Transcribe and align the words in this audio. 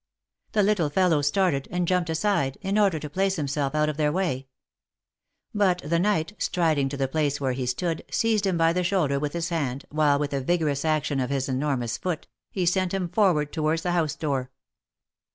The 0.53 0.63
little 0.63 0.89
fellow 0.89 1.21
started, 1.21 1.67
and 1.69 1.87
jumped 1.87 2.09
aside, 2.09 2.57
in 2.61 2.79
order 2.79 2.97
to 2.97 3.07
place 3.07 3.35
himself 3.35 3.75
out 3.75 3.87
of 3.87 3.97
their 3.97 4.11
way; 4.11 4.47
but 5.53 5.79
the 5.85 5.99
knight, 5.99 6.33
striding 6.39 6.89
to 6.89 6.97
the 6.97 7.07
place 7.07 7.39
where 7.39 7.51
he 7.51 7.67
stood, 7.67 8.03
seized 8.09 8.47
him 8.47 8.57
by 8.57 8.73
the 8.73 8.83
shoulder 8.83 9.19
with 9.19 9.33
his 9.33 9.49
hand, 9.49 9.85
while 9.91 10.17
with 10.17 10.33
a 10.33 10.41
vigorous 10.41 10.83
action 10.85 11.19
of 11.19 11.29
his 11.29 11.47
enormous 11.47 11.99
foot, 11.99 12.25
he 12.49 12.65
sent 12.65 12.95
him 12.95 13.09
forward 13.09 13.53
towards 13.53 13.83
the 13.83 13.89
hcuse 13.89 14.17
door. 14.17 14.49